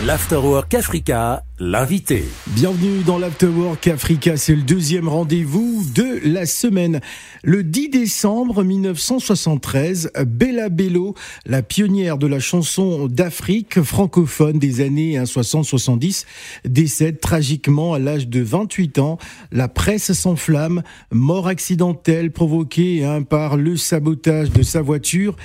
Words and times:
L'Afterwork 0.00 0.74
Africa, 0.74 1.42
l'invité. 1.58 2.24
Bienvenue 2.48 3.02
dans 3.02 3.18
l'Afterwork 3.18 3.88
Africa, 3.88 4.36
c'est 4.36 4.54
le 4.54 4.62
deuxième 4.62 5.08
rendez-vous 5.08 5.84
de 5.94 6.20
la 6.22 6.44
semaine. 6.44 7.00
Le 7.42 7.62
10 7.64 7.88
décembre 7.88 8.62
1973, 8.62 10.10
Bella 10.26 10.68
Bello, 10.68 11.14
la 11.46 11.62
pionnière 11.62 12.18
de 12.18 12.26
la 12.26 12.40
chanson 12.40 13.06
d'Afrique 13.06 13.80
francophone 13.80 14.58
des 14.58 14.82
années 14.82 15.18
60-70, 15.18 16.26
décède 16.66 17.20
tragiquement 17.20 17.94
à 17.94 17.98
l'âge 17.98 18.28
de 18.28 18.40
28 18.42 18.98
ans. 18.98 19.16
La 19.50 19.68
presse 19.68 20.12
s'enflamme, 20.12 20.82
mort 21.10 21.48
accidentelle 21.48 22.32
provoquée 22.32 23.02
hein, 23.02 23.22
par 23.22 23.56
le 23.56 23.78
sabotage 23.78 24.50
de 24.50 24.62
sa 24.62 24.82
voiture. 24.82 25.36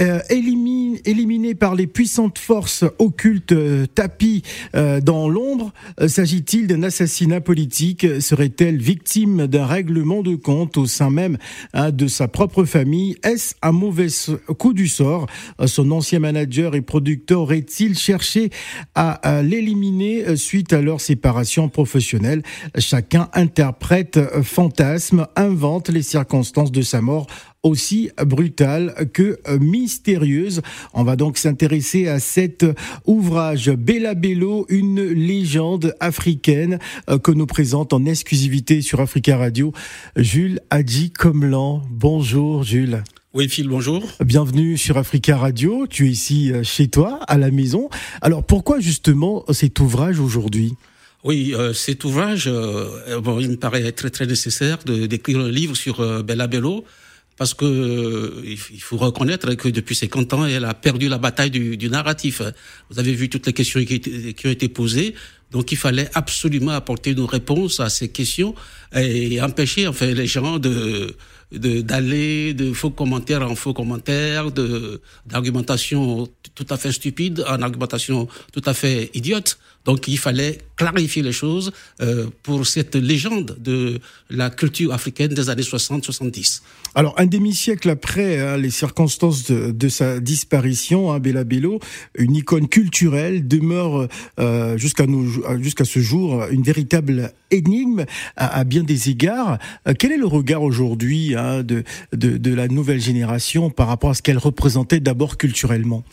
Euh, 0.00 0.20
éliminé, 0.30 1.54
par 1.54 1.74
les 1.74 1.86
puissantes 1.86 2.38
forces 2.38 2.82
occultes 2.98 3.52
euh, 3.52 3.84
tapis 3.86 4.42
euh, 4.74 5.02
dans 5.02 5.28
l'ombre, 5.52 5.72
s'agit-il 6.06 6.66
d'un 6.66 6.82
assassinat 6.82 7.40
politique? 7.40 8.06
Serait-elle 8.20 8.78
victime 8.78 9.46
d'un 9.46 9.66
règlement 9.66 10.22
de 10.22 10.36
compte 10.36 10.76
au 10.76 10.86
sein 10.86 11.10
même 11.10 11.38
hein, 11.74 11.90
de 11.90 12.06
sa 12.06 12.28
propre 12.28 12.64
famille? 12.64 13.16
Est-ce 13.22 13.54
un 13.62 13.72
mauvais 13.72 14.08
coup 14.58 14.72
du 14.72 14.88
sort? 14.88 15.26
Son 15.66 15.90
ancien 15.90 16.18
manager 16.18 16.74
et 16.74 16.82
producteur 16.82 17.42
aurait-il 17.42 17.96
cherché 17.96 18.50
à, 18.94 19.42
l'éliminer 19.42 20.36
suite 20.36 20.72
à 20.72 20.80
leur 20.80 21.00
séparation 21.00 21.68
professionnelle? 21.68 22.42
Chacun 22.78 23.28
interprète, 23.34 24.18
fantasme, 24.42 25.26
invente 25.36 25.88
les 25.88 26.02
circonstances 26.02 26.72
de 26.72 26.82
sa 26.82 27.00
mort 27.00 27.26
aussi 27.62 28.10
brutale 28.24 29.08
que 29.12 29.38
mystérieuse. 29.60 30.62
On 30.94 31.04
va 31.04 31.16
donc 31.16 31.38
s'intéresser 31.38 32.08
à 32.08 32.18
cet 32.18 32.66
ouvrage 33.06 33.70
Bella 33.70 34.14
Bello, 34.14 34.66
une 34.68 35.02
légende 35.02 35.94
africaine 36.00 36.78
euh, 37.08 37.18
que 37.18 37.30
nous 37.30 37.46
présente 37.46 37.92
en 37.92 38.04
exclusivité 38.04 38.82
sur 38.82 39.00
Africa 39.00 39.36
Radio 39.36 39.72
Jules 40.16 40.60
Hadji 40.70 41.10
Comlan. 41.10 41.82
Bonjour 41.90 42.64
Jules. 42.64 43.02
Oui, 43.34 43.48
Phil, 43.48 43.68
bonjour. 43.68 44.02
Bienvenue 44.24 44.76
sur 44.76 44.98
Africa 44.98 45.36
Radio. 45.36 45.86
Tu 45.88 46.06
es 46.06 46.10
ici 46.10 46.52
euh, 46.52 46.62
chez 46.62 46.88
toi, 46.88 47.20
à 47.28 47.38
la 47.38 47.50
maison. 47.50 47.88
Alors 48.20 48.44
pourquoi 48.44 48.80
justement 48.80 49.44
cet 49.50 49.80
ouvrage 49.80 50.20
aujourd'hui? 50.20 50.74
Oui, 51.24 51.54
euh, 51.54 51.72
cet 51.72 52.04
ouvrage, 52.04 52.50
bon, 53.22 53.38
il 53.38 53.50
me 53.50 53.56
paraît 53.56 53.92
très 53.92 54.10
très 54.10 54.26
nécessaire 54.26 54.78
de 54.84 55.06
d'écrire 55.06 55.38
un 55.38 55.48
livre 55.48 55.76
sur 55.76 56.24
Bella 56.24 56.48
Bello 56.48 56.84
parce 57.42 57.54
que 57.54 57.64
euh, 57.64 58.40
il 58.44 58.80
faut 58.80 58.96
reconnaître 58.96 59.52
que 59.54 59.68
depuis 59.68 59.96
50 59.96 60.32
ans, 60.34 60.46
elle 60.46 60.64
a 60.64 60.74
perdu 60.74 61.08
la 61.08 61.18
bataille 61.18 61.50
du, 61.50 61.76
du 61.76 61.88
narratif. 61.88 62.40
Vous 62.88 63.00
avez 63.00 63.12
vu 63.14 63.28
toutes 63.28 63.48
les 63.48 63.52
questions 63.52 63.84
qui, 63.84 63.98
qui, 63.98 64.46
ont 64.46 64.50
été 64.50 64.68
posées. 64.68 65.16
Donc 65.50 65.72
il 65.72 65.76
fallait 65.76 66.08
absolument 66.14 66.70
apporter 66.70 67.10
une 67.10 67.24
réponse 67.24 67.80
à 67.80 67.88
ces 67.88 68.10
questions 68.10 68.54
et 68.94 69.42
empêcher 69.42 69.88
enfin 69.88 70.06
les 70.06 70.28
gens 70.28 70.60
de 70.60 71.16
d'aller 71.52 72.54
de, 72.54 72.72
faux 72.72 72.90
commentaires 72.90 73.42
en 73.42 73.54
faux 73.54 73.74
commentaires, 73.74 74.50
de 74.50 75.00
d'argumentation 75.26 76.28
tout 76.54 76.66
à 76.70 76.76
fait 76.76 76.92
stupide 76.92 77.44
en 77.48 77.62
argumentation 77.62 78.28
tout 78.52 78.62
à 78.64 78.74
fait 78.74 79.10
idiote. 79.14 79.58
Donc 79.84 80.06
il 80.06 80.18
fallait 80.18 80.58
clarifier 80.76 81.22
les 81.22 81.32
choses 81.32 81.72
euh, 82.00 82.28
pour 82.42 82.66
cette 82.66 82.94
légende 82.94 83.56
de 83.58 84.00
la 84.30 84.48
culture 84.48 84.92
africaine 84.92 85.34
des 85.34 85.50
années 85.50 85.62
60-70. 85.62 86.62
Alors 86.94 87.14
un 87.18 87.26
demi-siècle 87.26 87.90
après 87.90 88.38
hein, 88.38 88.56
les 88.56 88.70
circonstances 88.70 89.50
de, 89.50 89.88
sa 89.88 90.20
disparition, 90.20 91.10
hein, 91.10 91.18
Bella 91.18 91.44
Bello, 91.44 91.80
une 92.16 92.36
icône 92.36 92.68
culturelle, 92.68 93.48
demeure 93.48 94.08
euh, 94.38 94.78
jusqu'à 94.78 95.06
jusqu'à 95.60 95.84
ce 95.84 95.98
jour 95.98 96.44
une 96.50 96.62
véritable 96.62 97.32
énigme 97.50 98.04
à, 98.36 98.58
à 98.58 98.64
bien 98.64 98.84
des 98.84 99.10
égards. 99.10 99.58
Euh, 99.88 99.94
quel 99.98 100.12
est 100.12 100.16
le 100.16 100.26
regard 100.26 100.62
aujourd'hui 100.62 101.34
hein, 101.34 101.41
de, 101.62 101.84
de, 102.12 102.54
la 102.54 102.68
nouvelle 102.68 103.00
génération 103.00 103.70
par 103.70 103.88
rapport 103.88 104.10
à 104.10 104.14
ce 104.14 104.22
qu'elle 104.22 104.38
représentait 104.38 105.00
d'abord 105.00 105.36
culturellement 105.36 106.04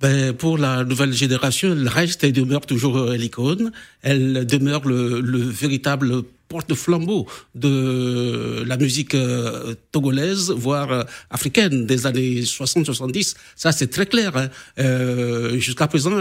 ben, 0.00 0.32
pour 0.32 0.58
la 0.58 0.84
nouvelle 0.84 1.12
génération, 1.12 1.72
elle 1.72 1.88
reste 1.88 2.22
et 2.22 2.30
demeure 2.30 2.64
toujours 2.66 2.98
euh, 2.98 3.16
l'icône. 3.16 3.72
Elle 4.02 4.46
demeure 4.46 4.86
le, 4.86 5.20
le 5.20 5.38
véritable 5.38 6.22
porte-flambeau 6.48 7.26
de 7.56 8.62
la 8.64 8.76
musique 8.76 9.16
euh, 9.16 9.74
togolaise, 9.90 10.52
voire 10.52 10.92
euh, 10.92 11.02
africaine 11.30 11.84
des 11.84 12.06
années 12.06 12.42
60-70. 12.42 13.34
Ça, 13.56 13.72
c'est 13.72 13.88
très 13.88 14.06
clair. 14.06 14.32
Hein. 14.36 15.58
Jusqu'à 15.58 15.88
présent, 15.88 16.16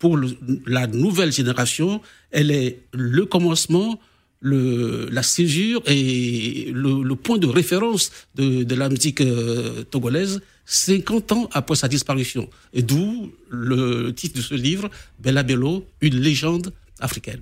pour 0.00 0.18
la 0.66 0.88
nouvelle 0.88 1.32
génération, 1.32 2.00
elle 2.32 2.50
est 2.50 2.80
le 2.92 3.24
commencement 3.26 4.00
le, 4.40 5.08
la 5.10 5.22
césure 5.22 5.82
et 5.86 6.70
le, 6.72 7.14
point 7.14 7.38
de 7.38 7.46
référence 7.46 8.10
de, 8.34 8.74
la 8.74 8.88
musique 8.88 9.20
euh, 9.20 9.84
togolaise 9.84 10.40
50 10.66 11.32
ans 11.32 11.48
après 11.52 11.76
sa 11.76 11.88
disparition. 11.88 12.48
D'où 12.74 13.32
le 13.50 14.12
titre 14.12 14.36
de 14.36 14.42
ce 14.42 14.54
livre, 14.54 14.90
Bella 15.18 15.42
Bello, 15.42 15.84
une 16.00 16.18
légende 16.20 16.72
africaine. 17.00 17.40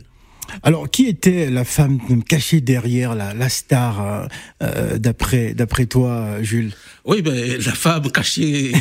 Alors, 0.63 0.91
qui 0.91 1.07
était 1.07 1.51
la 1.51 1.65
femme 1.65 1.99
cachée 2.25 2.61
derrière 2.61 3.15
la, 3.15 3.35
la 3.35 3.49
star, 3.49 4.01
euh, 4.01 4.27
euh 4.63 4.99
d'après 4.99 5.55
d'après 5.55 5.87
toi, 5.87 6.43
Jules? 6.43 6.73
Oui, 7.05 7.23
ben 7.23 7.35
la 7.35 7.73
femme 7.73 8.11
cachée 8.11 8.73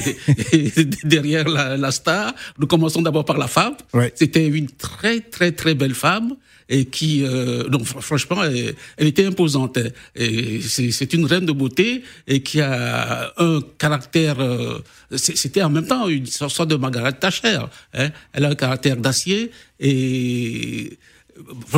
derrière 1.04 1.48
la, 1.48 1.78
la, 1.78 1.92
star. 1.92 2.34
Nous 2.60 2.68
commençons 2.68 3.02
d'abord 3.02 3.26
par 3.26 3.38
la 3.38 3.48
femme. 3.48 3.76
Ouais. 3.94 4.12
C'était 4.16 4.48
une 4.48 4.70
très 4.70 5.20
très 5.22 5.52
très 5.52 5.74
belle 5.74 5.96
femme 5.96 6.36
et 6.72 6.86
qui, 6.86 7.24
euh, 7.24 7.68
donc 7.68 7.86
franchement, 7.86 8.44
elle, 8.44 8.74
elle, 8.98 9.08
était 9.08 9.26
imposante. 9.26 9.78
Et 10.16 10.62
c'est 10.62 11.14
une 11.14 11.26
reine 11.26 11.46
de 11.46 11.52
beauté 11.52 12.02
et 12.28 12.42
qui 12.42 12.62
a 12.62 13.34
un 13.38 13.60
caractère. 13.78 14.40
Euh, 14.40 14.80
C'était 15.16 15.62
en 15.62 15.70
même 15.70 15.86
temps 15.86 16.08
une 16.08 16.26
sorte 16.26 16.70
de 16.70 16.78
Margaret 16.78 17.14
Thatcher. 17.14 17.60
Hein. 17.94 18.10
Elle 18.32 18.46
a 18.46 18.50
un 18.50 18.56
caractère 18.56 18.96
d'acier 18.96 19.52
et 19.82 20.98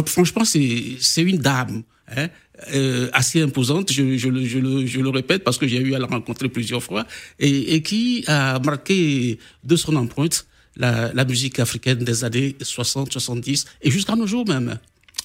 franchement, 0.06 0.44
c'est 0.46 1.22
une 1.22 1.38
dame. 1.38 1.84
Hein, 2.16 2.28
euh, 2.74 3.10
assez 3.14 3.42
imposante, 3.42 3.92
je, 3.92 4.18
je, 4.18 4.30
je, 4.46 4.60
le, 4.60 4.86
je, 4.86 5.00
le, 5.00 5.10
répète 5.10 5.44
parce 5.44 5.58
que 5.58 5.68
j'ai 5.68 5.80
eu 5.80 5.96
à 5.96 6.00
la 6.00 6.06
rencontrer 6.06 6.50
plusieurs 6.50 6.84
fois, 6.84 7.08
et, 7.40 7.76
et, 7.76 7.82
qui 7.82 8.24
a 8.28 8.60
marqué 8.60 9.40
de 9.64 9.76
son 9.76 9.96
empreinte 9.96 10.46
la, 10.76 11.12
la 11.14 11.26
musique 11.26 11.60
africaine 11.60 12.00
des 12.00 12.24
années 12.24 12.56
60, 12.62 13.12
70 13.12 13.66
et 13.82 13.90
jusqu'à 13.90 14.16
nos 14.16 14.28
jours 14.28 14.48
même. 14.48 14.78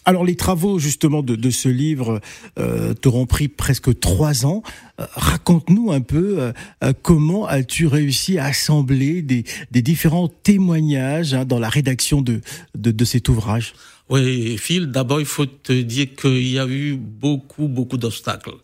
Alors 0.08 0.24
les 0.24 0.36
travaux 0.36 0.78
justement 0.78 1.22
de, 1.22 1.36
de 1.36 1.50
ce 1.50 1.68
livre 1.68 2.22
euh, 2.58 2.94
t'auront 2.94 3.26
pris 3.26 3.48
presque 3.48 4.00
trois 4.00 4.46
ans. 4.46 4.62
Euh, 4.98 5.04
Raconte-nous 5.12 5.92
un 5.92 6.00
peu 6.00 6.40
euh, 6.40 6.52
euh, 6.82 6.94
comment 7.02 7.46
as-tu 7.46 7.86
réussi 7.86 8.38
à 8.38 8.46
assembler 8.46 9.20
des, 9.20 9.44
des 9.70 9.82
différents 9.82 10.28
témoignages 10.28 11.34
hein, 11.34 11.44
dans 11.44 11.58
la 11.58 11.68
rédaction 11.68 12.22
de, 12.22 12.40
de, 12.74 12.90
de 12.90 13.04
cet 13.04 13.28
ouvrage? 13.28 13.74
Oui, 14.08 14.56
Phil, 14.56 14.86
d'abord 14.86 15.20
il 15.20 15.26
faut 15.26 15.44
te 15.44 15.74
dire 15.74 16.06
qu'il 16.16 16.48
y 16.48 16.58
a 16.58 16.66
eu 16.66 16.96
beaucoup, 16.96 17.68
beaucoup 17.68 17.98
d'obstacles 17.98 18.54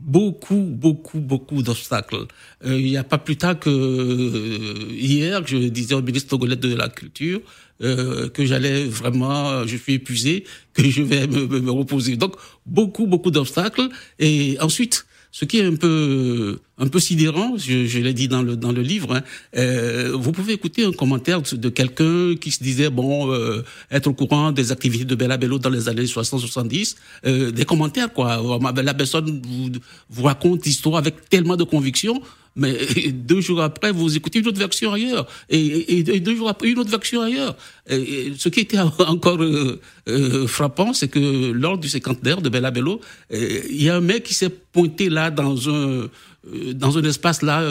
beaucoup, 0.00 0.66
beaucoup, 0.68 1.20
beaucoup 1.20 1.62
d'obstacles. 1.62 2.26
Euh, 2.64 2.78
il 2.78 2.86
n'y 2.86 2.96
a 2.96 3.04
pas 3.04 3.18
plus 3.18 3.36
tard 3.36 3.58
que 3.58 3.70
euh, 3.70 4.92
hier, 4.92 5.46
je 5.46 5.56
disais 5.56 5.94
au 5.94 6.02
ministre 6.02 6.30
togolais 6.30 6.56
de 6.56 6.74
la 6.74 6.88
Culture 6.88 7.40
euh, 7.82 8.28
que 8.28 8.44
j'allais 8.44 8.84
vraiment, 8.84 9.66
je 9.66 9.76
suis 9.76 9.94
épuisé, 9.94 10.44
que 10.74 10.88
je 10.88 11.02
vais 11.02 11.26
me, 11.26 11.46
me 11.46 11.70
reposer. 11.70 12.16
Donc, 12.16 12.36
beaucoup, 12.66 13.06
beaucoup 13.06 13.30
d'obstacles. 13.30 13.88
Et 14.18 14.56
ensuite, 14.60 15.06
ce 15.38 15.44
qui 15.44 15.58
est 15.58 15.66
un 15.66 15.74
peu 15.74 16.60
un 16.78 16.88
peu 16.88 16.98
sidérant, 16.98 17.58
je, 17.58 17.84
je 17.84 17.98
l'ai 17.98 18.14
dit 18.14 18.26
dans 18.26 18.42
le 18.42 18.56
dans 18.56 18.72
le 18.72 18.80
livre. 18.80 19.16
Hein, 19.16 19.22
euh, 19.58 20.12
vous 20.14 20.32
pouvez 20.32 20.54
écouter 20.54 20.82
un 20.86 20.92
commentaire 20.92 21.42
de 21.42 21.68
quelqu'un 21.68 22.36
qui 22.40 22.50
se 22.50 22.62
disait 22.62 22.88
bon 22.88 23.30
euh, 23.30 23.62
être 23.90 24.06
au 24.06 24.14
courant 24.14 24.50
des 24.50 24.72
activités 24.72 25.04
de 25.04 25.14
Bella 25.14 25.36
Bello 25.36 25.58
dans 25.58 25.68
les 25.68 25.90
années 25.90 26.04
60-70, 26.04 26.96
euh, 27.26 27.50
des 27.50 27.66
commentaires 27.66 28.14
quoi. 28.14 28.40
La 28.82 28.94
personne 28.94 29.42
vous, 29.46 29.72
vous 30.08 30.22
raconte 30.22 30.64
l'histoire 30.64 30.96
avec 30.96 31.28
tellement 31.28 31.56
de 31.56 31.64
conviction 31.64 32.22
mais 32.56 32.74
deux 33.12 33.40
jours 33.40 33.62
après, 33.62 33.92
vous 33.92 34.16
écoutez 34.16 34.40
une 34.40 34.48
autre 34.48 34.58
version 34.58 34.92
ailleurs, 34.92 35.26
et, 35.48 35.98
et, 35.98 36.20
deux 36.20 36.34
jours 36.34 36.48
après, 36.48 36.68
une 36.68 36.78
autre 36.78 36.90
version 36.90 37.20
ailleurs. 37.20 37.56
Et, 37.88 38.32
ce 38.36 38.48
qui 38.48 38.60
était 38.60 38.78
encore 38.98 39.42
euh, 39.42 39.80
euh, 40.08 40.46
frappant, 40.46 40.92
c'est 40.92 41.08
que 41.08 41.52
lors 41.52 41.78
du 41.78 41.88
cinquantenaire 41.88 42.40
de 42.40 42.48
Bella 42.48 42.70
Bello, 42.70 43.00
euh, 43.32 43.60
il 43.70 43.82
y 43.82 43.90
a 43.90 43.96
un 43.96 44.00
mec 44.00 44.24
qui 44.24 44.34
s'est 44.34 44.48
pointé 44.48 45.08
là 45.08 45.30
dans 45.30 45.68
un 45.68 46.08
dans 46.74 46.96
un 46.96 47.02
espace 47.02 47.42
là, 47.42 47.68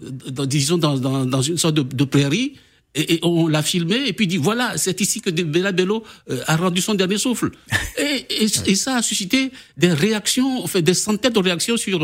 dans, 0.00 0.46
disons 0.46 0.78
dans, 0.78 0.96
dans, 0.96 1.26
dans, 1.26 1.42
une 1.42 1.58
sorte 1.58 1.74
de, 1.74 1.82
de 1.82 2.04
prairie, 2.04 2.52
et, 2.94 3.14
et, 3.14 3.18
on 3.22 3.48
l'a 3.48 3.64
filmé 3.64 4.06
et 4.06 4.12
puis 4.12 4.28
dit 4.28 4.36
voilà 4.36 4.78
c'est 4.78 5.00
ici 5.00 5.20
que 5.20 5.30
Bella 5.30 5.72
Bello 5.72 6.04
a 6.46 6.56
rendu 6.56 6.80
son 6.80 6.94
dernier 6.94 7.18
souffle. 7.18 7.50
Et, 7.98 8.44
et, 8.44 8.70
et, 8.70 8.74
ça 8.76 8.96
a 8.96 9.02
suscité 9.02 9.50
des 9.76 9.92
réactions 9.92 10.66
fait 10.66 10.80
des 10.80 10.94
centaines 10.94 11.32
de 11.32 11.38
réactions 11.38 11.76
sur 11.76 12.02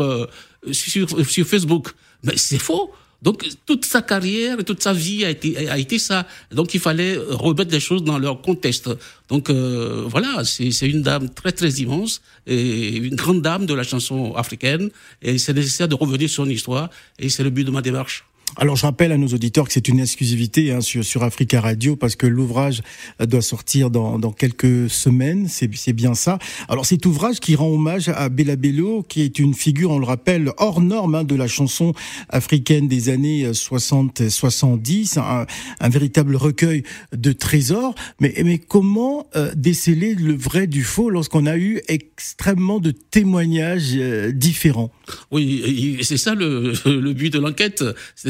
sur, 0.73 1.07
sur 1.27 1.45
Facebook 1.47 1.89
mais 2.23 2.37
c'est 2.37 2.59
faux 2.59 2.91
Donc 3.21 3.45
toute 3.65 3.85
sa 3.85 4.01
carrière 4.01 4.57
toute 4.63 4.81
sa 4.81 4.93
vie 4.93 5.25
a 5.25 5.29
été 5.29 5.69
a 5.69 5.77
été 5.77 5.97
ça. 5.97 6.27
Donc 6.51 6.73
il 6.73 6.79
fallait 6.79 7.17
remettre 7.17 7.71
les 7.71 7.79
choses 7.79 8.03
dans 8.03 8.19
leur 8.19 8.41
contexte. 8.41 8.89
Donc 9.29 9.49
euh, 9.49 10.03
voilà, 10.07 10.43
c'est 10.45 10.87
une 10.87 11.01
dame 11.01 11.29
très 11.29 11.51
très 11.51 11.71
immense 11.83 12.21
et 12.45 12.95
une 12.95 13.15
grande 13.15 13.41
dame 13.41 13.65
de 13.65 13.73
la 13.73 13.83
chanson 13.83 14.35
africaine 14.35 14.89
et 15.21 15.37
c'est 15.37 15.53
nécessaire 15.53 15.87
de 15.87 15.95
revenir 15.95 16.29
sur 16.29 16.43
son 16.43 16.49
histoire 16.49 16.89
et 17.17 17.29
c'est 17.29 17.43
le 17.43 17.49
but 17.49 17.63
de 17.63 17.71
ma 17.71 17.81
démarche. 17.81 18.23
Alors 18.55 18.75
je 18.75 18.85
rappelle 18.85 19.11
à 19.11 19.17
nos 19.17 19.27
auditeurs 19.27 19.67
que 19.67 19.73
c'est 19.73 19.87
une 19.87 19.99
exclusivité 19.99 20.71
hein, 20.71 20.81
sur, 20.81 21.03
sur 21.03 21.23
Africa 21.23 21.61
Radio 21.61 21.95
parce 21.95 22.15
que 22.15 22.25
l'ouvrage 22.25 22.81
doit 23.19 23.41
sortir 23.41 23.91
dans, 23.91 24.17
dans 24.17 24.31
quelques 24.31 24.89
semaines, 24.89 25.47
c'est 25.47 25.93
bien 25.93 26.15
ça. 26.15 26.39
Alors 26.69 26.85
cet 26.85 27.05
ouvrage 27.05 27.39
qui 27.39 27.55
rend 27.55 27.67
hommage 27.67 28.09
à 28.09 28.29
Bella 28.29 28.55
Bello, 28.55 29.03
qui 29.03 29.21
est 29.21 29.39
une 29.39 29.53
figure, 29.53 29.91
on 29.91 29.99
le 29.99 30.05
rappelle, 30.05 30.51
hors 30.57 30.81
norme 30.81 31.15
hein, 31.15 31.23
de 31.23 31.35
la 31.35 31.47
chanson 31.47 31.93
africaine 32.29 32.87
des 32.87 33.09
années 33.09 33.49
60-70, 33.51 35.19
un, 35.19 35.45
un, 35.79 35.89
véritable 35.89 36.35
recueil 36.35 36.83
de 37.13 37.31
trésors. 37.31 37.95
Mais, 38.19 38.33
mais 38.43 38.57
comment 38.57 39.27
euh, 39.35 39.51
déceler 39.55 40.15
le 40.15 40.35
vrai 40.35 40.67
du 40.67 40.83
faux 40.83 41.09
lorsqu'on 41.09 41.45
a 41.45 41.57
eu 41.57 41.81
extrêmement 41.87 42.79
de 42.79 42.91
témoignages 42.91 43.93
euh, 43.95 44.31
différents? 44.31 44.91
Oui, 45.31 45.97
c'est 46.01 46.17
ça 46.17 46.33
le, 46.35 46.73
le 46.85 47.13
but 47.13 47.31
de 47.31 47.39
l'enquête. 47.39 47.83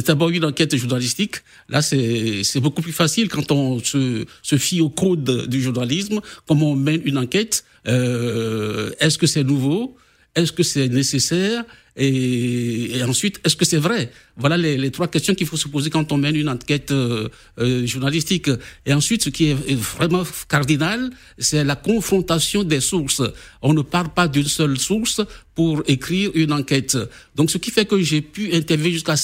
D'abord 0.07 0.29
une 0.29 0.45
enquête 0.45 0.73
journalistique. 0.77 1.35
Là, 1.67 1.81
c'est 1.81 2.59
beaucoup 2.61 2.81
plus 2.81 2.93
facile 2.93 3.27
quand 3.27 3.51
on 3.51 3.83
se, 3.83 4.25
se 4.41 4.57
fie 4.57 4.79
au 4.79 4.89
code 4.89 5.47
du 5.49 5.61
journalisme, 5.61 6.21
comment 6.47 6.71
on 6.71 6.75
mène 6.75 7.01
une 7.03 7.17
enquête. 7.17 7.65
Euh, 7.87 8.91
Est-ce 9.01 9.17
que 9.17 9.27
c'est 9.27 9.43
nouveau? 9.43 9.97
Est-ce 10.35 10.53
que 10.53 10.63
c'est 10.63 10.87
nécessaire? 10.87 11.65
Et, 11.99 12.95
et, 12.95 13.03
ensuite, 13.03 13.39
est-ce 13.43 13.55
que 13.55 13.65
c'est 13.65 13.79
vrai? 13.79 14.11
Voilà 14.35 14.55
les, 14.55 14.77
les, 14.77 14.91
trois 14.91 15.07
questions 15.07 15.33
qu'il 15.33 15.47
faut 15.47 15.57
se 15.57 15.67
poser 15.67 15.89
quand 15.89 16.11
on 16.11 16.17
mène 16.17 16.35
une 16.35 16.47
enquête 16.47 16.91
euh, 16.91 17.27
euh, 17.57 17.87
journalistique. 17.87 18.51
Et 18.85 18.93
ensuite, 18.93 19.23
ce 19.23 19.29
qui 19.29 19.49
est 19.49 19.75
vraiment 19.75 20.23
cardinal, 20.47 21.09
c'est 21.39 21.63
la 21.63 21.75
confrontation 21.75 22.63
des 22.63 22.81
sources. 22.81 23.23
On 23.63 23.73
ne 23.73 23.81
parle 23.81 24.09
pas 24.09 24.27
d'une 24.27 24.45
seule 24.45 24.77
source 24.77 25.21
pour 25.55 25.81
écrire 25.87 26.29
une 26.35 26.53
enquête. 26.53 26.95
Donc, 27.35 27.49
ce 27.49 27.57
qui 27.57 27.71
fait 27.71 27.85
que 27.85 27.99
j'ai 27.99 28.21
pu 28.21 28.53
interviewer 28.53 28.91
jusqu'à 28.91 29.17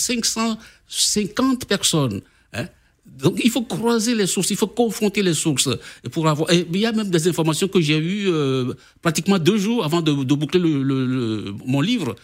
550 0.88 1.66
personnes. 1.66 2.22
Hein 2.54 2.68
donc 3.06 3.40
il 3.44 3.52
faut 3.52 3.64
croiser 3.64 4.16
les 4.16 4.28
sources, 4.28 4.50
il 4.50 4.56
faut 4.58 4.68
confronter 4.68 5.22
les 5.24 5.34
sources 5.34 5.70
pour 6.12 6.28
avoir. 6.28 6.52
Il 6.52 6.78
y 6.78 6.86
a 6.86 6.92
même 6.92 7.10
des 7.10 7.28
informations 7.28 7.68
que 7.68 7.82
j'ai 7.82 7.98
eues 7.98 8.28
euh, 8.28 8.74
pratiquement 9.02 9.40
deux 9.40 9.58
jours 9.58 9.84
avant 9.84 10.02
de, 10.02 10.12
boucler 10.14 10.60
le, 10.60 10.82
le, 10.82 11.06
le, 11.06 11.56
mon 11.66 11.82
livre 11.82 12.16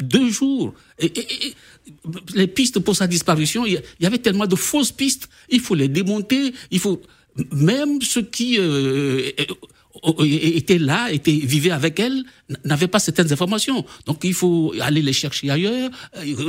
deux 0.00 0.30
jours. 0.30 0.74
Et, 0.98 1.06
et, 1.06 1.46
et, 1.46 1.54
les 2.34 2.46
pistes 2.46 2.78
pour 2.78 2.94
sa 2.94 3.06
disparition, 3.06 3.64
il 3.64 3.82
y 4.00 4.06
avait 4.06 4.18
tellement 4.18 4.46
de 4.46 4.54
fausses 4.54 4.92
pistes. 4.92 5.30
Il 5.48 5.60
faut 5.60 5.74
les 5.74 5.88
démonter. 5.88 6.52
Il 6.70 6.78
faut 6.78 7.00
même 7.50 8.00
ceux 8.02 8.22
qui 8.22 8.58
euh, 8.58 9.30
étaient 10.20 10.78
là, 10.78 11.10
étaient 11.12 11.32
vivaient 11.32 11.70
avec 11.70 12.00
elle, 12.00 12.24
n'avaient 12.64 12.88
pas 12.88 12.98
certaines 12.98 13.32
informations. 13.32 13.84
Donc 14.06 14.24
il 14.24 14.34
faut 14.34 14.74
aller 14.80 15.02
les 15.02 15.12
chercher 15.12 15.50
ailleurs, 15.50 15.90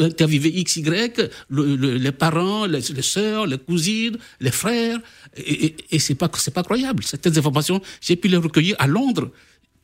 interviewer 0.02 0.50
X, 0.60 0.78
Y, 0.78 1.30
le, 1.50 1.76
le, 1.76 1.98
les 1.98 2.12
parents, 2.12 2.66
les, 2.66 2.80
les 2.80 3.02
sœurs, 3.02 3.46
les 3.48 3.58
cousines, 3.58 4.18
les 4.40 4.52
frères. 4.52 5.00
Et, 5.38 5.76
et 5.92 6.00
c'est 6.00 6.16
pas 6.16 6.30
c'est 6.38 6.54
pas 6.54 6.64
croyable. 6.64 7.04
Certaines 7.04 7.38
informations, 7.38 7.82
j'ai 8.02 8.16
pu 8.16 8.28
les 8.28 8.38
recueillir 8.38 8.76
à 8.80 8.88
Londres, 8.88 9.32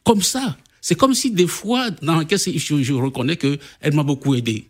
comme 0.03 0.21
ça. 0.21 0.57
C'est 0.81 0.95
comme 0.95 1.13
si 1.13 1.31
des 1.31 1.47
fois, 1.47 1.91
dans 1.91 2.21
je, 2.21 2.83
je 2.83 2.93
reconnais 2.93 3.35
qu'elle 3.35 3.93
m'a 3.93 4.03
beaucoup 4.03 4.35
aidé. 4.35 4.67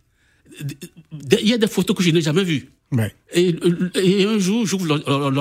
Il 1.42 1.48
y 1.48 1.54
a 1.54 1.58
des 1.58 1.68
photos 1.68 1.96
que 1.96 2.04
je 2.04 2.10
n'ai 2.10 2.22
jamais 2.22 2.44
vues. 2.44 2.70
Ouais. 2.92 3.14
Et, 3.34 3.56
et, 3.96 4.26
un 4.26 4.40
jour, 4.40 4.66
j'ouvre 4.66 4.88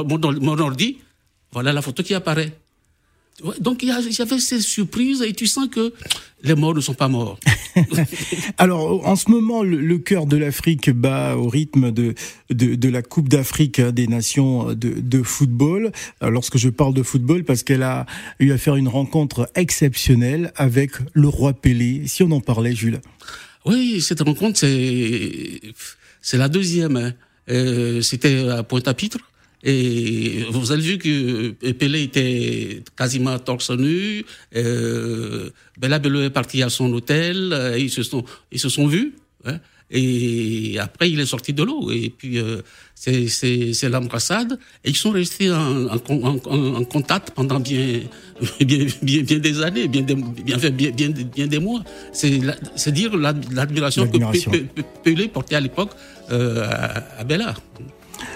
mon, 0.04 0.18
mon 0.18 0.58
ordi, 0.58 0.98
voilà 1.50 1.72
la 1.72 1.80
photo 1.80 2.02
qui 2.02 2.14
apparaît. 2.14 2.52
Donc 3.60 3.82
il 3.82 3.88
y, 3.88 3.92
avait 3.92 4.38
ces 4.40 4.60
surprises 4.60 5.22
et 5.22 5.32
tu 5.32 5.46
sens 5.46 5.68
que 5.68 5.92
les 6.42 6.56
morts 6.56 6.74
ne 6.74 6.80
sont 6.80 6.94
pas 6.94 7.06
morts. 7.06 7.38
Alors 8.58 9.06
en 9.06 9.14
ce 9.14 9.30
moment, 9.30 9.62
le, 9.62 9.76
le 9.80 9.98
cœur 9.98 10.26
de 10.26 10.36
l'Afrique 10.36 10.90
bat 10.90 11.36
au 11.36 11.48
rythme 11.48 11.92
de, 11.92 12.14
de, 12.50 12.74
de 12.74 12.88
la 12.88 13.02
Coupe 13.02 13.28
d'Afrique 13.28 13.80
des 13.80 14.08
Nations 14.08 14.72
de, 14.74 14.94
de 15.00 15.22
football. 15.22 15.92
Alors, 16.20 16.32
lorsque 16.32 16.58
je 16.58 16.68
parle 16.68 16.94
de 16.94 17.02
football, 17.04 17.44
parce 17.44 17.62
qu'elle 17.62 17.84
a 17.84 18.06
eu 18.40 18.50
à 18.50 18.58
faire 18.58 18.74
une 18.74 18.88
rencontre 18.88 19.48
exceptionnelle 19.54 20.52
avec 20.56 20.92
le 21.12 21.28
roi 21.28 21.52
Pelé. 21.52 22.02
Si 22.06 22.24
on 22.24 22.30
en 22.32 22.40
parlait, 22.40 22.74
Jules. 22.74 23.00
Oui, 23.66 24.00
cette 24.00 24.20
rencontre, 24.20 24.58
c'est 24.58 25.60
c'est 26.22 26.38
la 26.38 26.48
deuxième. 26.48 26.96
Hein. 26.96 27.12
Euh, 27.50 28.02
C'était 28.02 28.48
à 28.48 28.62
Pointe-à-Pitre. 28.62 29.18
Et 29.64 30.44
vous 30.50 30.70
avez 30.70 30.82
vu 30.82 30.98
que 30.98 31.50
Pelé 31.72 32.02
était 32.02 32.82
quasiment 32.96 33.38
torse 33.38 33.70
nu. 33.70 34.24
Euh, 34.54 35.50
Bella 35.78 35.98
Bello 35.98 36.22
est 36.22 36.30
parti 36.30 36.62
à 36.62 36.70
son 36.70 36.92
hôtel. 36.92 37.52
Euh, 37.52 37.78
ils 37.78 37.90
se 37.90 38.02
sont, 38.02 38.24
ils 38.52 38.60
se 38.60 38.68
sont 38.68 38.86
vus. 38.86 39.14
Hein, 39.44 39.58
et 39.90 40.78
après, 40.78 41.10
il 41.10 41.18
est 41.18 41.26
sorti 41.26 41.52
de 41.52 41.62
l'eau. 41.62 41.90
Et 41.90 42.12
puis, 42.16 42.38
euh, 42.38 42.60
c'est 42.94 43.88
l'embrassade. 43.88 44.58
Et 44.84 44.90
ils 44.90 44.96
sont 44.96 45.10
restés 45.10 45.50
en, 45.50 45.86
en, 45.86 45.98
en, 46.08 46.74
en, 46.74 46.84
contact 46.84 47.30
pendant 47.30 47.58
bien, 47.58 48.00
bien, 48.60 48.86
bien, 49.02 49.22
bien 49.22 49.38
des 49.38 49.62
années, 49.62 49.88
bien 49.88 50.02
des, 50.02 50.14
bien, 50.14 50.58
bien, 50.58 50.90
bien, 50.90 51.10
bien 51.10 51.46
des 51.46 51.58
mois. 51.58 51.82
C'est 52.12 52.92
dire 52.92 53.16
l'admiration 53.16 54.06
que 54.08 54.18
Pelé 55.02 55.28
portait 55.28 55.54
à 55.56 55.60
l'époque 55.60 55.90
euh, 56.30 56.64
à, 56.64 57.20
à 57.20 57.24
Bella. 57.24 57.54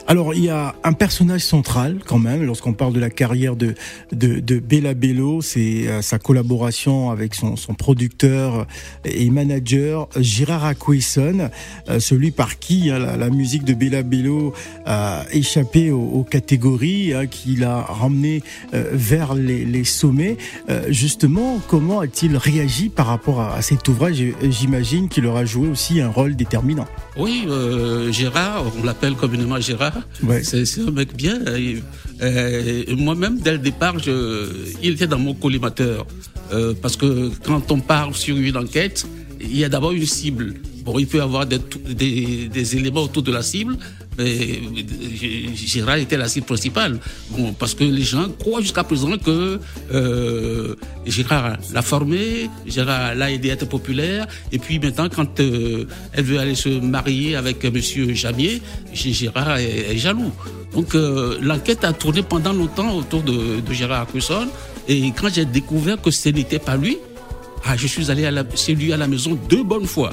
Alors 0.06 0.34
il 0.34 0.44
y 0.44 0.50
a 0.50 0.74
un 0.84 0.92
personnage 0.92 1.42
central 1.42 2.00
quand 2.04 2.18
même 2.18 2.44
lorsqu'on 2.44 2.72
parle 2.72 2.92
de 2.92 3.00
la 3.00 3.10
carrière 3.10 3.56
de 3.56 3.74
de, 4.12 4.40
de 4.40 4.58
Bella 4.58 4.94
Bello, 4.94 5.40
c'est 5.40 5.88
euh, 5.88 6.02
sa 6.02 6.18
collaboration 6.18 7.10
avec 7.10 7.34
son, 7.34 7.56
son, 7.56 7.74
producteur 7.74 8.66
et 9.04 9.30
manager 9.30 10.08
Gérard 10.16 10.64
Acquesson, 10.64 11.50
euh, 11.88 12.00
celui 12.00 12.30
par 12.30 12.58
qui 12.58 12.90
hein, 12.90 12.98
la, 12.98 13.30
musique 13.30 13.64
de 13.64 13.74
Bella 13.74 14.02
Bello 14.02 14.52
a 14.86 15.24
échappé 15.32 15.90
aux, 15.90 16.26
catégories, 16.28 17.14
hein, 17.14 17.26
qui 17.26 17.56
l'a 17.56 17.80
ramené 17.80 18.42
euh, 18.74 18.90
vers 18.92 19.34
les, 19.34 19.84
sommets. 19.84 20.36
Euh, 20.70 20.84
justement, 20.88 21.60
comment 21.68 22.00
a-t-il 22.00 22.36
réagi 22.36 22.88
par 22.88 23.06
rapport 23.06 23.40
à 23.40 23.60
cet 23.62 23.88
ouvrage? 23.88 24.22
J'imagine 24.42 25.08
qu'il 25.08 25.26
aura 25.26 25.44
joué 25.44 25.68
aussi 25.68 26.00
un 26.00 26.08
rôle 26.08 26.36
déterminant. 26.36 26.86
Oui, 27.16 27.46
Gérard, 28.10 28.64
on 28.80 28.84
l'appelle 28.84 29.14
communément 29.14 29.60
Gérard. 29.60 29.81
Ouais. 30.22 30.42
C'est 30.42 30.80
un 30.80 30.90
mec 30.90 31.16
bien. 31.16 31.40
Euh, 31.46 32.84
Moi-même, 32.96 33.38
dès 33.38 33.52
le 33.52 33.58
départ, 33.58 33.98
je, 33.98 34.48
il 34.82 34.92
était 34.92 35.06
dans 35.06 35.18
mon 35.18 35.34
collimateur. 35.34 36.06
Euh, 36.52 36.74
parce 36.80 36.96
que 36.96 37.30
quand 37.44 37.70
on 37.72 37.80
parle 37.80 38.14
sur 38.14 38.36
une 38.36 38.56
enquête, 38.56 39.06
il 39.40 39.56
y 39.56 39.64
a 39.64 39.68
d'abord 39.68 39.92
une 39.92 40.06
cible. 40.06 40.54
Bon, 40.84 40.98
il 40.98 41.06
peut 41.06 41.18
y 41.18 41.20
avoir 41.20 41.46
des, 41.46 42.76
éléments 42.76 43.02
autour 43.02 43.22
de 43.22 43.30
la 43.30 43.42
cible, 43.42 43.76
mais 44.18 44.60
Gérard 45.54 45.96
était 45.96 46.16
la 46.16 46.28
cible 46.28 46.46
principale. 46.46 46.98
Bon, 47.30 47.52
parce 47.52 47.74
que 47.74 47.84
les 47.84 48.02
gens 48.02 48.28
croient 48.38 48.60
jusqu'à 48.60 48.82
présent 48.82 49.16
que 49.16 49.60
euh, 49.92 50.74
Gérard 51.06 51.56
l'a 51.72 51.82
formé, 51.82 52.50
Gérard 52.66 53.14
l'a 53.14 53.30
aidé 53.30 53.50
à 53.50 53.54
être 53.54 53.68
populaire, 53.68 54.26
et 54.50 54.58
puis 54.58 54.80
maintenant, 54.80 55.08
quand 55.08 55.38
euh, 55.38 55.86
elle 56.12 56.24
veut 56.24 56.38
aller 56.40 56.56
se 56.56 56.68
marier 56.68 57.36
avec 57.36 57.64
Monsieur 57.64 58.12
Jamier, 58.12 58.60
Gérard 58.92 59.58
est, 59.58 59.96
jaloux. 59.96 60.32
Donc 60.74 60.96
euh, 60.96 61.38
l'enquête 61.40 61.84
a 61.84 61.92
tourné 61.92 62.22
pendant 62.22 62.52
longtemps 62.52 62.96
autour 62.96 63.22
de, 63.22 63.62
Gérard 63.70 64.08
Cusson, 64.08 64.48
et 64.88 65.12
quand 65.12 65.32
j'ai 65.32 65.44
découvert 65.44 66.00
que 66.00 66.10
ce 66.10 66.28
n'était 66.30 66.58
pas 66.58 66.76
lui, 66.76 66.98
ah, 67.64 67.76
je 67.76 67.86
suis 67.86 68.10
allé 68.10 68.26
à 68.26 68.32
chez 68.56 68.74
lui 68.74 68.92
à 68.92 68.96
la 68.96 69.06
maison 69.06 69.38
deux 69.48 69.62
bonnes 69.62 69.86
fois. 69.86 70.12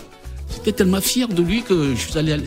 J'étais 0.54 0.72
tellement 0.72 1.02
fier 1.02 1.28
de 1.28 1.42
lui 1.42 1.64
que 1.64 1.96
je 1.96 2.00
suis 2.00 2.18
allé 2.18 2.34
à, 2.34 2.38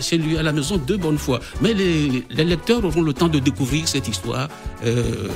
chez 0.00 0.18
lui 0.18 0.36
à 0.36 0.42
la 0.42 0.52
maison 0.52 0.76
deux 0.76 0.96
bonnes 0.96 1.18
fois. 1.18 1.40
Mais 1.60 1.74
les, 1.74 2.24
lecteurs 2.30 2.84
auront 2.84 3.02
le 3.02 3.12
temps 3.12 3.28
de 3.28 3.38
découvrir 3.38 3.88
cette 3.88 4.08
histoire 4.08 4.48
euh, 4.84 5.28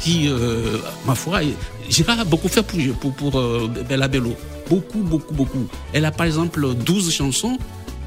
qui, 0.00 0.28
euh, 0.28 0.78
ma 1.06 1.14
foi, 1.14 1.40
Gérard 1.88 2.20
a 2.20 2.24
beaucoup 2.24 2.48
fait 2.48 2.62
pour, 3.00 3.12
pour, 3.14 3.38
euh, 3.38 3.70
Bella 3.88 4.08
Bello. 4.08 4.34
Beaucoup, 4.68 5.00
beaucoup, 5.00 5.34
beaucoup. 5.34 5.66
Elle 5.92 6.04
a 6.04 6.10
par 6.10 6.26
exemple 6.26 6.74
12 6.74 7.12
chansons. 7.12 7.58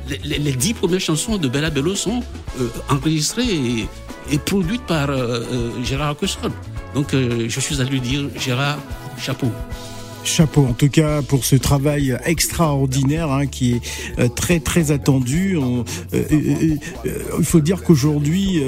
Les, 0.10 0.20
les, 0.24 0.40
les 0.40 0.54
10 0.54 0.76
premières 0.76 1.00
chansons 1.00 1.38
de 1.38 1.48
Bella 1.48 1.70
Bello 1.70 1.96
sont 1.96 2.24
enregistrées 2.90 3.88
et, 4.32 4.38
produites 4.40 4.86
par 4.86 5.10
euh, 5.10 5.44
Gérard 5.84 6.18
Cusson. 6.18 6.52
Donc 6.94 7.08
je 7.14 7.60
suis 7.60 7.82
allé 7.82 7.90
lui 7.90 8.02
dire, 8.02 8.30
Gérard, 8.40 8.80
chapeau. 9.20 9.52
Chapeau 10.28 10.66
en 10.66 10.74
tout 10.74 10.90
cas 10.90 11.22
pour 11.22 11.46
ce 11.46 11.56
travail 11.56 12.18
extraordinaire 12.26 13.32
hein, 13.32 13.48
qui 13.48 13.74
est 13.74 13.82
euh, 14.20 14.28
très 14.28 14.60
très 14.60 14.92
attendu. 14.92 15.58
Euh, 15.58 15.84
euh, 16.14 16.76
il 17.40 17.46
faut 17.46 17.62
dire 17.62 17.84
qu'aujourd'hui, 17.84 18.62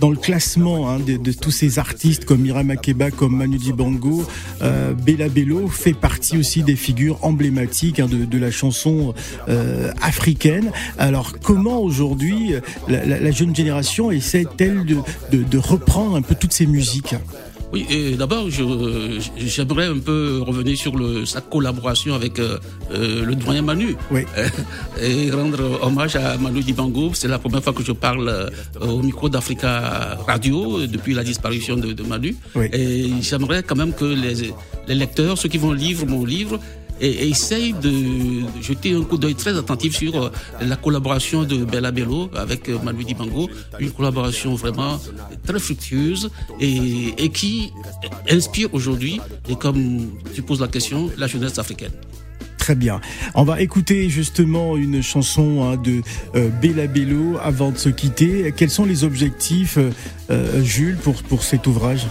dans 0.00 0.10
le 0.10 0.16
classement 0.16 0.90
hein, 0.90 0.98
de, 1.00 1.32
tous 1.32 1.50
ces 1.50 1.78
artistes 1.78 2.24
comme 2.24 2.40
Mira 2.40 2.62
Makeba, 2.62 3.10
comme 3.10 3.36
Manu 3.36 3.56
Dibango, 3.56 4.24
Bella 4.60 5.28
Bello 5.28 5.68
fait 5.68 5.92
partie 5.92 6.36
aussi 6.36 6.62
des 6.62 6.76
figures 6.76 7.18
emblématiques 7.22 8.00
hein, 8.00 8.08
de, 8.08 8.38
la 8.38 8.50
chanson 8.50 9.14
africaine. 10.00 10.70
Alors 10.98 11.38
comment 11.42 11.80
aujourd'hui 11.80 12.54
la, 12.88 13.30
jeune 13.30 13.54
génération 13.54 14.10
essaie-t-elle 14.10 14.84
de 14.84 15.58
reprendre 15.58 16.16
un 16.16 16.22
peu 16.22 16.34
toutes 16.34 16.52
ces 16.52 16.66
musiques? 16.66 17.14
Oui, 17.72 17.86
et 17.90 18.16
d'abord, 18.16 18.48
j'aimerais 18.48 19.86
un 19.86 19.98
peu 19.98 20.40
revenir 20.46 20.76
sur 20.76 20.96
le, 20.96 21.26
sa 21.26 21.42
collaboration 21.42 22.14
avec 22.14 22.38
euh, 22.38 22.58
euh, 22.92 23.24
le 23.24 23.34
doyen 23.34 23.60
Manu. 23.62 23.94
Oui. 24.10 24.24
et 25.02 25.30
rendre 25.30 25.78
hommage 25.82 26.16
à 26.16 26.38
Manu 26.38 26.60
Dibango. 26.60 27.10
C'est 27.12 27.28
la 27.28 27.38
première 27.38 27.62
fois 27.62 27.74
que 27.74 27.84
je 27.84 27.92
parle 27.92 28.28
euh, 28.28 28.48
au 28.80 29.02
micro 29.02 29.28
d'Africa 29.28 30.16
Radio 30.26 30.86
depuis 30.86 31.12
la 31.12 31.22
disparition 31.22 31.76
de, 31.76 31.92
de 31.92 32.02
Manu. 32.02 32.36
Oui. 32.54 32.66
Et 32.72 33.10
j'aimerais 33.20 33.62
quand 33.62 33.76
même 33.76 33.92
que 33.92 34.06
les, 34.06 34.54
les 34.88 34.94
lecteurs, 34.94 35.36
ceux 35.36 35.50
qui 35.50 35.58
vont 35.58 35.72
lire 35.72 36.06
mon 36.06 36.24
livre, 36.24 36.58
et, 37.00 37.28
essaye 37.28 37.72
de 37.72 38.42
jeter 38.60 38.94
un 38.94 39.02
coup 39.02 39.18
d'œil 39.18 39.34
très 39.34 39.56
attentif 39.56 39.96
sur 39.96 40.14
euh, 40.16 40.30
la 40.60 40.76
collaboration 40.76 41.44
de 41.44 41.64
Bella 41.64 41.90
Bello 41.90 42.30
avec 42.34 42.68
euh, 42.68 42.78
Manu 42.82 43.04
Dibango, 43.04 43.48
une 43.78 43.90
collaboration 43.90 44.54
vraiment 44.54 45.00
très 45.46 45.58
fructueuse 45.58 46.30
et, 46.60 47.14
et 47.18 47.28
qui 47.30 47.72
inspire 48.30 48.72
aujourd'hui, 48.72 49.20
et 49.48 49.56
comme 49.56 50.08
tu 50.34 50.42
poses 50.42 50.60
la 50.60 50.68
question, 50.68 51.10
la 51.16 51.26
jeunesse 51.26 51.58
africaine. 51.58 51.92
Très 52.58 52.74
bien. 52.74 53.00
On 53.34 53.44
va 53.44 53.62
écouter 53.62 54.10
justement 54.10 54.76
une 54.76 55.02
chanson 55.02 55.64
hein, 55.64 55.76
de 55.76 56.02
euh, 56.34 56.50
Bella 56.60 56.86
Bello 56.86 57.38
avant 57.42 57.70
de 57.70 57.78
se 57.78 57.88
quitter. 57.88 58.52
Quels 58.54 58.70
sont 58.70 58.84
les 58.84 59.04
objectifs, 59.04 59.78
Jules, 60.62 60.96
pour, 60.96 61.14
pour 61.22 61.44
cet 61.44 61.66
ouvrage? 61.66 62.06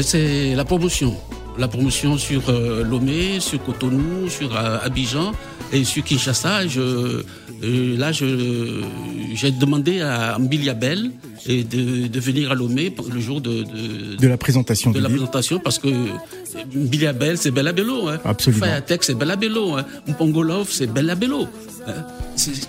C'est 0.00 0.54
la 0.54 0.64
promotion 0.64 1.16
la 1.58 1.68
promotion 1.68 2.18
sur 2.18 2.48
euh, 2.48 2.84
Lomé, 2.84 3.40
sur 3.40 3.62
Cotonou, 3.62 4.28
sur 4.28 4.56
euh, 4.56 4.78
Abidjan 4.82 5.32
et 5.72 5.84
sur 5.84 6.02
Kinshasa. 6.04 6.66
Je, 6.66 6.80
euh, 6.80 7.96
là, 7.96 8.10
j'ai 8.12 9.50
demandé 9.52 10.00
à 10.00 10.38
Mbiliabel 10.38 11.10
et 11.46 11.62
de, 11.64 12.08
de, 12.08 12.20
venir 12.20 12.50
à 12.50 12.54
Lomé 12.54 12.94
le 13.12 13.20
jour 13.20 13.40
de, 13.40 13.62
de, 13.62 14.16
de 14.16 14.28
la 14.28 14.36
présentation 14.36 14.90
de 14.90 14.98
la 14.98 15.08
livre. 15.08 15.20
présentation 15.20 15.58
parce 15.58 15.78
que 15.78 15.88
Mbiliabel 16.74 17.38
c'est 17.38 17.50
Bella 17.50 17.72
Bello 17.72 18.08
hein. 18.08 18.18
Absolument. 18.24 18.66
Fayatek 18.66 19.02
c'est 19.02 19.14
Bella 19.14 19.36
Bello 19.36 19.76
hein. 19.76 19.84
Mpongolov 20.06 20.68
c'est 20.70 20.86
Bella 20.86 21.14
Bello 21.16 21.46
hein. 21.86 21.92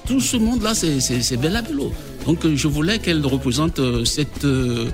tout 0.08 0.20
ce 0.20 0.38
monde 0.38 0.64
là 0.64 0.74
c'est 0.74 1.38
Bella 1.38 1.62
Bello 1.62 1.92
donc 2.26 2.48
je 2.56 2.68
voulais 2.68 3.00
qu'elle 3.00 3.26
représente 3.26 3.80
cette 4.06 4.46
euh, 4.46 4.90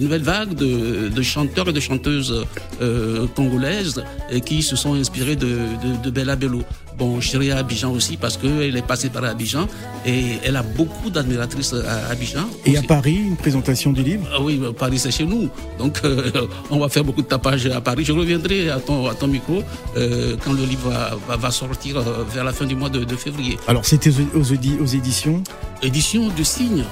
nouvelle 0.00 0.22
vague 0.22 0.54
de, 0.54 1.22
chanteurs 1.22 1.68
et 1.68 1.72
de 1.72 1.80
chanteuses 1.80 2.46
euh, 2.80 3.26
congolaises 3.34 4.02
qui 4.44 4.62
se 4.62 4.76
sont 4.76 4.94
inspirés 4.94 5.36
de, 5.36 5.46
de, 5.46 6.02
de 6.02 6.10
Bella 6.10 6.36
Bello. 6.36 6.62
Bon, 6.98 7.20
chérie 7.20 7.50
à 7.50 7.58
Abidjan 7.58 7.92
aussi 7.92 8.16
parce 8.16 8.36
qu'elle 8.36 8.76
est 8.76 8.86
passée 8.86 9.08
par 9.08 9.24
Abidjan 9.24 9.66
et 10.06 10.38
elle 10.44 10.56
a 10.56 10.62
beaucoup 10.62 11.10
d'admiratrices 11.10 11.74
à 11.74 12.10
Abidjan. 12.10 12.46
Et 12.66 12.76
à 12.76 12.82
Paris, 12.82 13.14
une 13.14 13.36
présentation 13.36 13.92
du 13.92 14.02
livre? 14.02 14.26
Ah 14.32 14.40
Oui, 14.40 14.60
Paris 14.78 14.98
c'est 14.98 15.10
chez 15.10 15.24
nous. 15.24 15.48
Donc 15.78 16.00
euh, 16.04 16.30
on 16.70 16.78
va 16.78 16.88
faire 16.88 17.04
beaucoup 17.04 17.22
de 17.22 17.26
tapage 17.26 17.66
à 17.66 17.80
Paris. 17.80 18.04
Je 18.04 18.12
reviendrai 18.12 18.70
à 18.70 18.78
ton, 18.80 19.06
à 19.08 19.14
ton 19.14 19.26
micro 19.26 19.62
euh, 19.96 20.36
quand 20.44 20.52
le 20.52 20.64
livre 20.64 20.90
va, 20.90 21.16
va, 21.28 21.36
va, 21.36 21.50
sortir 21.50 22.00
vers 22.32 22.44
la 22.44 22.52
fin 22.52 22.64
du 22.66 22.74
mois 22.74 22.88
de, 22.88 23.04
de 23.04 23.16
février. 23.16 23.58
Alors 23.66 23.84
c'était 23.84 24.10
aux, 24.10 24.38
aux, 24.38 24.82
aux 24.82 24.86
éditions? 24.86 25.42
Éditions 25.82 26.28
de 26.28 26.42
Signe. 26.42 26.84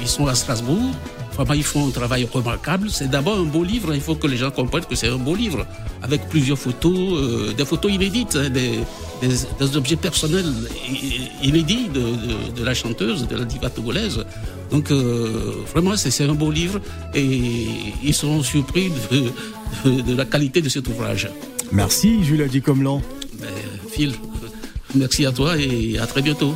Ils 0.00 0.08
sont 0.08 0.26
à 0.26 0.34
Strasbourg. 0.34 0.90
Vraiment, 1.36 1.54
ils 1.54 1.64
font 1.64 1.88
un 1.88 1.90
travail 1.90 2.28
remarquable. 2.32 2.88
C'est 2.90 3.10
d'abord 3.10 3.38
un 3.38 3.44
beau 3.44 3.64
livre. 3.64 3.94
Il 3.94 4.00
faut 4.00 4.14
que 4.14 4.26
les 4.26 4.36
gens 4.36 4.50
comprennent 4.50 4.84
que 4.84 4.94
c'est 4.94 5.08
un 5.08 5.16
beau 5.16 5.34
livre, 5.34 5.66
avec 6.02 6.28
plusieurs 6.28 6.58
photos, 6.58 6.96
euh, 6.96 7.52
des 7.52 7.64
photos 7.64 7.92
inédites, 7.92 8.36
hein, 8.36 8.48
des, 8.50 8.78
des, 9.20 9.28
des, 9.58 9.76
objets 9.76 9.96
personnels 9.96 10.52
inédits 11.42 11.88
de, 11.92 12.00
de, 12.00 12.52
de, 12.56 12.64
la 12.64 12.74
chanteuse, 12.74 13.26
de 13.26 13.36
la 13.36 13.44
diva 13.44 13.68
togolaise. 13.68 14.24
Donc, 14.70 14.90
euh, 14.90 15.52
vraiment, 15.72 15.96
c'est 15.96 16.24
un 16.24 16.34
beau 16.34 16.50
livre 16.50 16.80
et 17.14 17.26
ils 18.02 18.14
seront 18.14 18.42
surpris 18.42 18.92
de, 19.84 20.00
de 20.02 20.14
la 20.14 20.24
qualité 20.24 20.62
de 20.62 20.68
cet 20.68 20.86
ouvrage. 20.88 21.28
Merci, 21.72 22.22
Jules 22.22 22.62
Comlan. 22.62 23.02
Ben, 23.40 23.48
Phil, 23.90 24.12
merci 24.94 25.26
à 25.26 25.32
toi 25.32 25.56
et 25.58 25.98
à 25.98 26.06
très 26.06 26.22
bientôt. 26.22 26.54